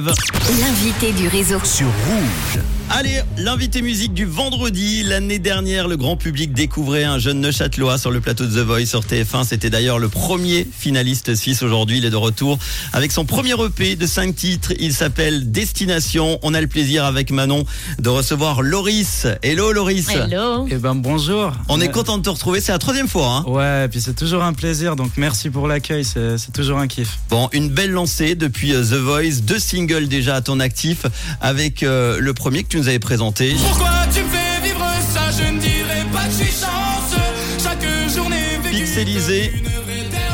[0.00, 1.58] L'invité du réseau.
[1.64, 2.62] Sur Rouge.
[2.88, 5.02] Allez, l'invité musique du vendredi.
[5.02, 8.86] L'année dernière, le grand public découvrait un jeune Neuchâtelois sur le plateau de The Voice
[8.86, 9.44] sur TF1.
[9.44, 11.98] C'était d'ailleurs le premier finaliste suisse aujourd'hui.
[11.98, 12.58] Il est de retour
[12.92, 14.72] avec son premier EP de 5 titres.
[14.78, 16.38] Il s'appelle Destination.
[16.42, 17.64] On a le plaisir avec Manon
[17.98, 19.26] de recevoir Loris.
[19.42, 20.08] Hello Loris.
[20.08, 20.66] Hello.
[20.70, 21.52] Eh ben bonjour.
[21.68, 22.60] On est content de te retrouver.
[22.60, 23.44] C'est la troisième fois.
[23.46, 24.94] Hein Ouais, et puis c'est toujours un plaisir.
[24.94, 26.04] Donc merci pour l'accueil.
[26.04, 27.18] C'est c'est toujours un kiff.
[27.30, 29.40] Bon, une belle lancée depuis euh, The Voice.
[29.42, 31.06] Deux singles déjà à ton actif
[31.40, 33.54] avec euh, le premier que tu nous avais présenté.
[33.62, 35.30] Pourquoi tu me fais vivre ça?
[35.30, 37.14] Je ne dirais pas que je suis chance.
[37.62, 39.52] Chaque journée vécue Pixelisé.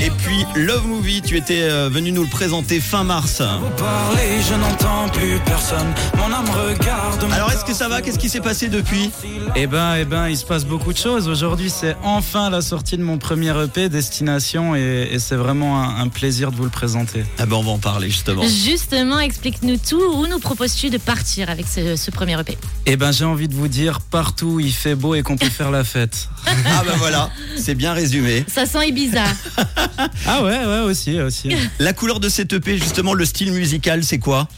[0.00, 3.40] Et puis Love Movie, tu étais euh, venu nous le présenter fin mars.
[3.40, 5.86] Vous parlez, je n'entends plus personne.
[6.18, 7.22] Mon âme regarde.
[7.22, 8.02] mon Alors est-ce que ça va?
[8.02, 9.10] Qu'est-ce qui s'est passé depuis?
[9.54, 11.28] Eh ben, eh ben, il se passe beaucoup de choses.
[11.28, 16.00] Aujourd'hui, c'est enfin la sortie de mon premier EP, Destination, et, et c'est vraiment un,
[16.02, 17.24] un plaisir de vous le présenter.
[17.38, 18.42] Ah ben on va en parler justement.
[18.42, 20.02] Justement, explique-nous tout.
[20.14, 23.54] Où nous proposes-tu de partir avec ce, ce premier EP Eh ben, j'ai envie de
[23.54, 26.28] vous dire partout où il fait beau et qu'on peut faire la fête.
[26.46, 28.44] Ah ben voilà, c'est bien résumé.
[28.48, 29.24] Ça sent Ibiza.
[30.26, 31.50] Ah ouais, ouais, aussi, aussi.
[31.78, 34.48] La couleur de cet EP, justement, le style musical, c'est quoi?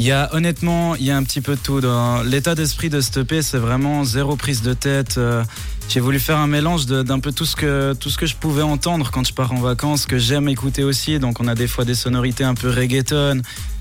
[0.00, 1.80] Il y a honnêtement, il y a un petit peu de tout.
[1.80, 5.16] Dans l'état d'esprit de ce EP, c'est vraiment zéro prise de tête.
[5.18, 5.42] Euh,
[5.88, 8.36] J'ai voulu faire un mélange de- d'un peu tout ce que tout ce que je
[8.36, 11.18] pouvais entendre quand je pars en vacances, que j'aime écouter aussi.
[11.18, 13.40] Donc on a des fois des sonorités un peu reggaeton,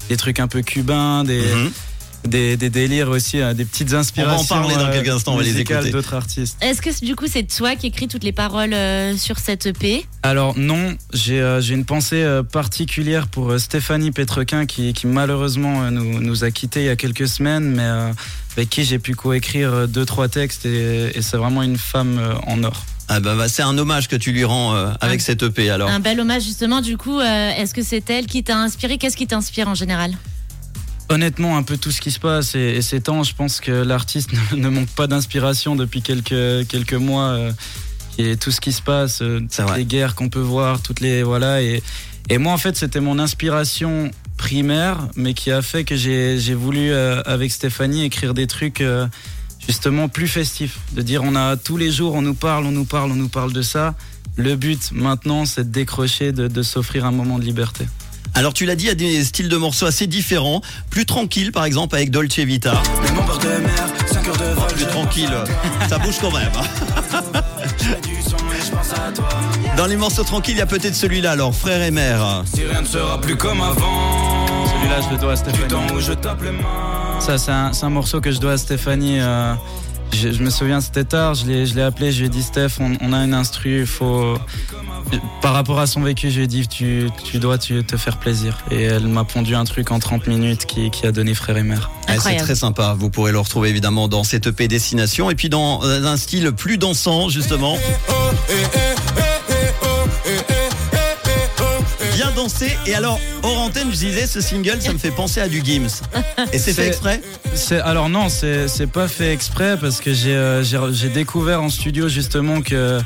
[0.10, 1.72] des trucs un peu cubains, des Mhm.
[2.28, 4.46] Des, des délires aussi, euh, des petites inspirations.
[4.48, 5.92] parler dans euh, quelques instants, on va les musicales écouter.
[5.92, 6.58] D'autres artistes.
[6.62, 10.06] Est-ce que du coup c'est toi qui écris toutes les paroles euh, sur cette EP
[10.24, 15.84] Alors non, j'ai euh, une pensée euh, particulière pour euh, Stéphanie Petrequin qui, qui malheureusement
[15.84, 18.12] euh, nous, nous a quittés il y a quelques semaines, mais euh,
[18.56, 22.18] avec qui j'ai pu coécrire euh, deux trois textes et, et c'est vraiment une femme
[22.20, 22.86] euh, en or.
[23.10, 25.70] Ah ben bah, c'est un hommage que tu lui rends euh, avec Un- cet EP
[25.70, 25.90] alors.
[25.90, 26.82] Un bel hommage justement.
[26.82, 28.98] Du coup, euh, est-ce que c'est elle qui t'a inspiré?
[28.98, 30.12] Qu'est-ce qui t'inspire en général?
[31.10, 33.72] Honnêtement, un peu tout ce qui se passe et, et ces temps, je pense que
[33.72, 37.30] l'artiste ne, ne manque pas d'inspiration depuis quelques quelques mois.
[37.30, 37.52] euh,
[38.20, 39.78] et tout ce qui se passe, euh, C'est toutes vrai.
[39.80, 41.84] les guerres qu'on peut voir, toutes les voilà et
[42.30, 46.56] et moi en fait c'était mon inspiration primaire, mais qui a fait que j'ai j'ai
[46.56, 49.08] voulu euh, avec Stéphanie écrire des trucs euh,
[49.68, 52.86] justement plus festifs, de dire on a tous les jours on nous parle, on nous
[52.86, 53.94] parle, on nous parle de ça.
[54.36, 57.86] Le but maintenant c'est de décrocher, de, de s'offrir un moment de liberté.
[58.38, 60.62] Alors tu l'as dit, il y a des styles de morceaux assez différents,
[60.92, 62.74] plus tranquille par exemple avec Dolce Vita.
[63.04, 64.68] Le mon bord de mer, 5 heures de vol.
[64.76, 65.34] Plus tranquille,
[65.90, 66.52] ça bouge quand même.
[66.56, 67.42] hein.
[69.76, 72.44] Dans les morceaux tranquilles, il y a peut-être celui-là alors, frère et mère.
[72.54, 74.66] Si rien ne sera plus comme avant.
[74.68, 75.68] Celui-là je le dois à Stéphanie.
[75.68, 77.20] temps où je tape les mains.
[77.20, 79.18] Ça, c'est un, c'est un morceau que je dois à Stéphanie.
[79.20, 79.56] euh,
[80.14, 82.44] je, je me souviens, c'était tard, je l'ai, je l'ai appelé, je lui ai dit,
[82.44, 84.38] Steph, on, on a une instru, il faut.
[85.42, 88.18] Par rapport à son vécu, je lui ai dit, tu, tu dois tu- te faire
[88.18, 88.58] plaisir.
[88.72, 91.64] Et elle m'a pondu un truc en 30 minutes qui, qui a donné frère et
[91.64, 91.90] mère.
[92.08, 95.50] Ah, c'est très sympa, vous pourrez le retrouver évidemment dans cette EP Destination et puis
[95.50, 97.78] dans euh, un style plus dansant justement.
[99.16, 99.17] Bien
[102.86, 106.02] et alors hors antenne je disais ce single ça me fait penser à du Gims
[106.54, 107.22] et c'est fait exprès
[107.84, 112.62] alors non, c'est, pas fait exprès parce que j'ai, euh, j'ai, découvert en studio justement
[112.62, 113.00] que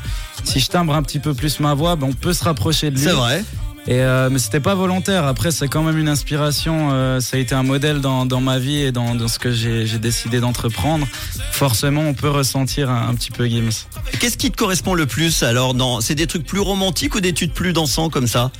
[0.44, 2.96] si je timbre un petit peu plus ma voix, ben, on peut se rapprocher de
[2.96, 3.02] lui.
[3.02, 3.44] c'est vrai
[3.86, 5.26] Et euh, mais c'était pas volontaire.
[5.26, 6.90] Après, c'est quand même une inspiration.
[6.92, 9.50] euh, ça a été un modèle dans, dans ma vie et dans, dans ce que
[9.52, 11.06] j'ai décidé d'entreprendre.
[11.50, 13.86] Forcément, on peut ressentir un, un petit peu Gims.
[14.20, 17.54] qu'est-ce qui te correspond le plus alors c'est des trucs plus romantiques ou des trucs
[17.54, 18.50] plus dansants comme ça?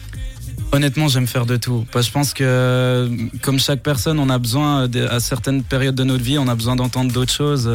[0.74, 1.84] Honnêtement, j'aime faire de tout.
[1.92, 3.10] Parce que je pense que,
[3.42, 6.76] comme chaque personne, on a besoin, à certaines périodes de notre vie, on a besoin
[6.76, 7.70] d'entendre d'autres choses.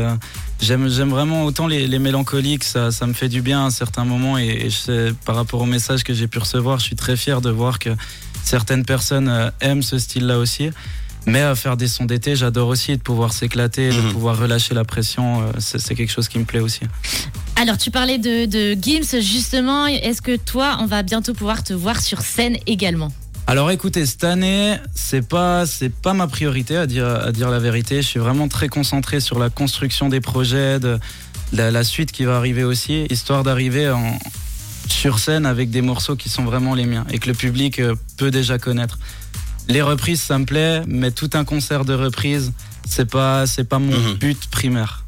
[0.59, 4.03] J'aime, j'aime vraiment autant les, les mélancoliques, ça, ça me fait du bien à certains
[4.03, 4.40] moments.
[4.40, 7.16] Et, et je sais, par rapport au message que j'ai pu recevoir, je suis très
[7.16, 7.91] fier de voir que
[8.44, 10.72] certaines personnes euh, aiment ce style-là aussi.
[11.28, 14.12] Mais à faire des sons d'été, j'adore aussi de pouvoir s'éclater, de Mhm.
[14.14, 15.41] pouvoir relâcher la pression.
[15.41, 16.81] euh, C'est c'est quelque chose qui me plaît aussi.
[17.59, 19.88] Alors, tu parlais de, de Gims justement.
[19.88, 23.12] Est-ce que toi, on va bientôt pouvoir te voir sur scène également?
[23.47, 27.59] Alors écoutez, cette année, c'est pas c'est pas ma priorité à dire à dire la
[27.59, 28.02] vérité.
[28.02, 30.99] Je suis vraiment très concentré sur la construction des projets, de
[31.53, 34.20] la, la suite qui va arriver aussi, histoire d'arriver en
[34.90, 37.96] sur scène avec des morceaux qui sont vraiment les miens et que le public euh,
[38.17, 38.99] peut déjà connaître.
[39.70, 42.52] Les reprises, ça me plaît, mais tout un concert de reprises,
[42.87, 44.14] c'est pas c'est pas mon Mhm.
[44.16, 45.05] but primaire.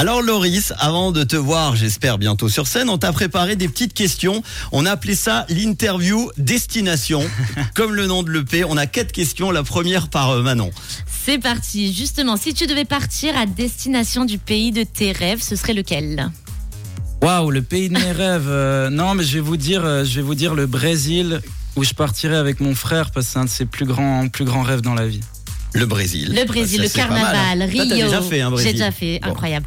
[0.00, 3.92] Alors Loris, avant de te voir, j'espère bientôt sur scène, on t'a préparé des petites
[3.92, 4.42] questions.
[4.72, 7.22] On a appelé ça l'interview destination,
[7.74, 8.64] comme le nom de l'EP.
[8.64, 9.50] On a quatre questions.
[9.50, 10.70] La première par euh, Manon.
[11.06, 11.92] C'est parti.
[11.92, 16.30] Justement, si tu devais partir à destination du pays de tes rêves, ce serait lequel?
[17.20, 18.48] Waouh, le pays de mes rêves.
[18.48, 21.42] euh, non, mais je vais vous dire, euh, je vais vous dire le Brésil
[21.76, 24.46] où je partirai avec mon frère parce que c'est un de ses plus grands, plus
[24.46, 25.20] grands rêves dans la vie.
[25.72, 26.34] Le Brésil.
[26.36, 27.66] Le Brésil, Ça, le pas mal, carnaval, hein.
[27.70, 27.84] Rio.
[27.86, 28.66] t'as déjà fait un Brésil.
[28.66, 29.28] J'ai déjà fait, Bon.
[29.30, 29.66] incroyable.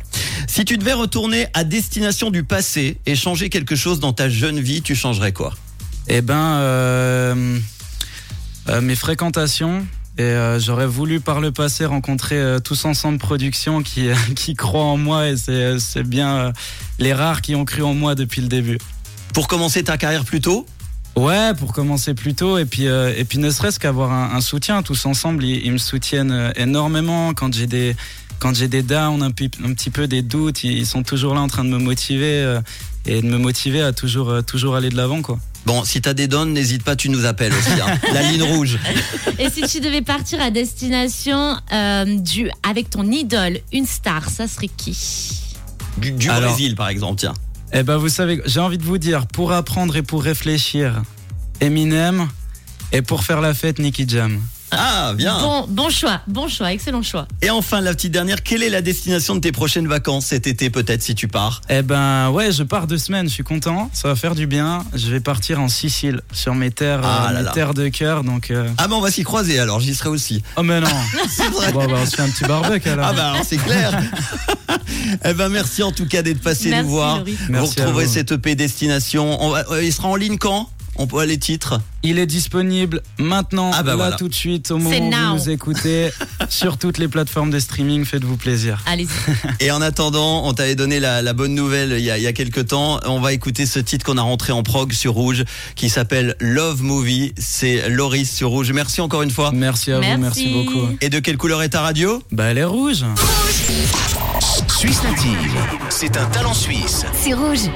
[0.55, 4.59] Si tu devais retourner à destination du passé et changer quelque chose dans ta jeune
[4.59, 5.55] vie, tu changerais quoi?
[6.07, 7.57] Eh ben, euh,
[8.69, 9.83] euh, mes fréquentations.
[10.19, 14.83] Et euh, j'aurais voulu par le passé rencontrer euh, tous ensemble production qui qui croient
[14.83, 16.51] en moi et c'est c'est bien euh,
[16.99, 18.77] les rares qui ont cru en moi depuis le début.
[19.33, 20.67] Pour commencer ta carrière plus tôt?
[21.15, 24.83] Ouais, pour commencer plus tôt et puis et puis ne serait-ce qu'avoir un, un soutien
[24.83, 27.95] tous ensemble, ils, ils me soutiennent énormément quand j'ai des
[28.43, 31.39] quand j'ai des downs, un, un petit peu des doutes, ils, ils sont toujours là
[31.39, 32.59] en train de me motiver euh,
[33.05, 35.39] et de me motiver à toujours euh, toujours aller de l'avant quoi.
[35.65, 37.79] Bon, si t'as des dons, n'hésite pas, tu nous appelles aussi.
[37.79, 37.97] hein.
[38.13, 38.77] La ligne rouge.
[39.39, 44.49] Et si tu devais partir à destination euh, du, avec ton idole, une star, ça
[44.49, 44.97] serait qui?
[45.99, 47.33] Du, du Alors- Brésil, par exemple, tiens.
[47.71, 51.01] Eh ben vous savez, j'ai envie de vous dire, pour apprendre et pour réfléchir,
[51.61, 52.27] Eminem
[52.91, 54.41] et pour faire la fête, Nicky Jam.
[54.77, 55.37] Ah, bien.
[55.39, 57.27] Bon, bon choix, bon choix, excellent choix.
[57.41, 60.69] Et enfin, la petite dernière, quelle est la destination de tes prochaines vacances cet été,
[60.69, 61.61] peut-être, si tu pars?
[61.69, 64.83] Eh ben ouais, je pars deux semaines, je suis content, ça va faire du bien.
[64.93, 67.51] Je vais partir en Sicile, sur mes terres, Ah euh, là mes là.
[67.51, 68.51] terres de cœur, donc.
[68.51, 70.43] euh, Ah, ben on va s'y croiser alors, j'y serai aussi.
[70.55, 70.87] Oh mais non.
[71.29, 71.71] C'est vrai.
[71.71, 73.07] bon bah on se fait un petit barbecue alors.
[73.09, 73.97] Ah, bah alors, c'est clair.
[75.25, 77.17] eh ben, merci en tout cas d'être passé Merci, nous voir.
[77.19, 77.33] Laurie.
[77.39, 78.13] vous Merci à retrouverez vous.
[78.13, 79.41] cette EP Destination.
[79.43, 80.69] On va- euh, il sera en ligne quand?
[80.95, 84.15] On peut les titres Il est disponible maintenant, Ah bah là voilà.
[84.15, 85.17] tout de suite, au moment où now.
[85.31, 86.09] vous nous écoutez,
[86.49, 88.05] sur toutes les plateformes de streaming.
[88.05, 88.79] Faites-vous plaisir.
[88.85, 89.07] Allez-y.
[89.65, 92.27] Et en attendant, on t'avait donné la, la bonne nouvelle il y, a, il y
[92.27, 92.99] a quelques temps.
[93.05, 95.43] On va écouter ce titre qu'on a rentré en prog sur Rouge
[95.75, 97.33] qui s'appelle Love Movie.
[97.37, 98.71] C'est Loris sur Rouge.
[98.71, 99.51] Merci encore une fois.
[99.53, 100.87] Merci à vous, merci beaucoup.
[101.01, 102.21] Et de quelle couleur est ta radio?
[102.31, 103.03] Bah elle est rouge.
[104.67, 105.37] Suisse native,
[105.89, 107.05] c'est un talent suisse.
[107.13, 107.69] C'est rouge.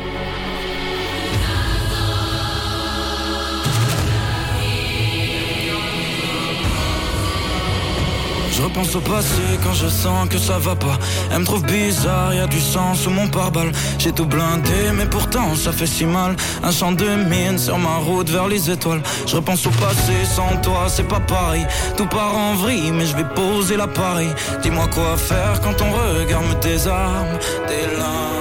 [8.57, 10.97] Je repense au passé quand je sens que ça va pas.
[11.31, 13.71] Elle me trouve bizarre, y a du sang sous mon pare-balles.
[13.99, 16.35] J'ai tout blindé, mais pourtant ça fait si mal.
[16.63, 19.03] Un champ de mine sur ma route vers les étoiles.
[19.27, 21.67] Je repense au passé, sans toi c'est pas pareil.
[21.97, 24.29] Tout part en vrille, mais je vais poser l'appareil.
[24.63, 27.37] Dis-moi quoi faire quand ton regard me désarme.
[27.67, 28.36] Des larmes.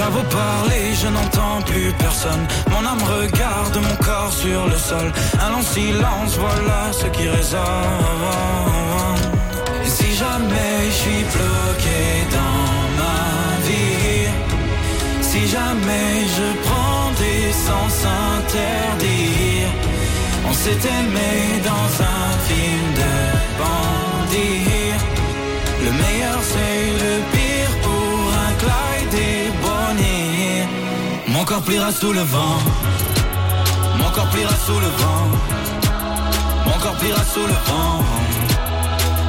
[0.00, 2.44] T'as beau parler, je n'entends plus personne.
[2.70, 5.12] Mon âme regarde mon corps sur le sol.
[5.44, 7.60] Un long silence, voilà ce qui résonne.
[9.84, 12.00] Si jamais je suis bloqué
[12.38, 12.70] dans
[13.00, 13.20] ma
[13.68, 14.28] vie,
[15.20, 17.94] si jamais je prends des sens
[18.38, 19.66] interdits,
[20.48, 21.32] on s'est aimé
[21.62, 22.99] dans un film
[31.50, 32.58] corps pliera sous le vent.
[33.98, 35.24] Mon corps pliera sous le vent.
[36.64, 38.04] Mon corps pliera sous le vent.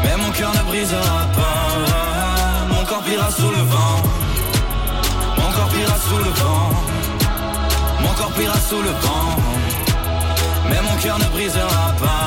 [0.04, 1.64] Mais mon cœur ne brisera pas.
[2.72, 3.98] Mon corps pliera sous le vent.
[5.40, 6.70] Mon corps pliera sous le vent.
[8.04, 9.30] Mon corps pliera sous le vent.
[10.70, 12.21] Mais mon cœur ne brisera pas.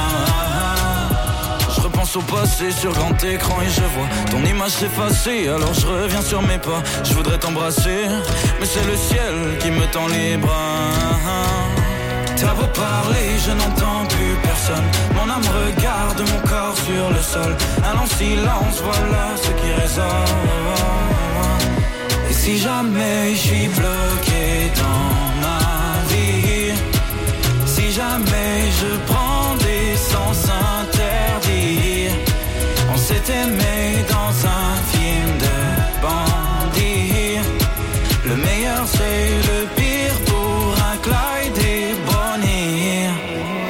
[2.22, 5.48] Passé sur grand écran et je vois ton image s'effacer.
[5.48, 6.80] Alors je reviens sur mes pas.
[7.02, 8.06] Je voudrais t'embrasser,
[8.60, 10.92] mais c'est le ciel qui me tend les bras.
[12.36, 14.84] T'as beau parler, je n'entends plus personne.
[15.16, 17.56] Mon âme regarde mon corps sur le sol.
[17.82, 20.06] Un silence, voilà ce qui résonne.
[22.30, 26.74] Et si jamais je suis bloqué dans ma vie,
[27.66, 29.13] si jamais je prends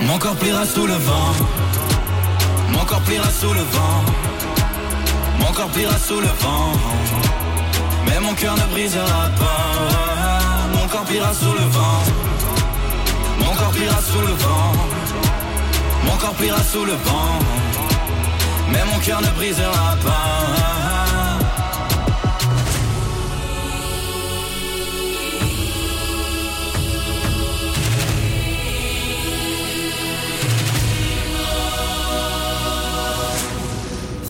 [0.07, 1.33] Mon corps pliera sous le vent.
[2.73, 4.05] Mon corps pliera sous le vent.
[5.39, 6.73] Mon corps pliera sous le vent.
[8.07, 10.79] Mais mon cœur ne brisera pas.
[10.79, 12.03] Mon corps pliera sous le vent.
[13.39, 14.73] Mon corps pliera sous le vent.
[16.05, 17.39] Mon corps pliera sous le vent.
[18.73, 20.64] Mais mon cœur ne brisera pas.